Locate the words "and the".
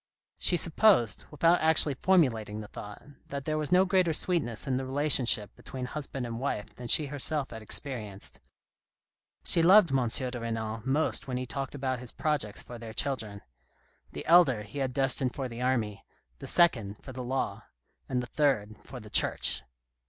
18.09-18.25